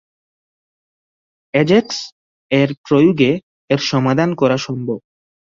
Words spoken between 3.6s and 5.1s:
এর সমাধান করা সম্ভব।